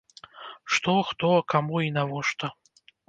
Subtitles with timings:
[0.77, 2.45] Што, хто, каму і навошта?